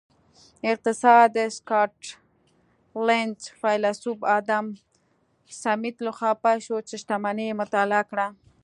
[0.71, 4.65] اقتصاد د سکاټلینډ فیلسوف ادم
[5.63, 8.27] سمیت لخوا پیل شو چې شتمني یې مطالعه کړه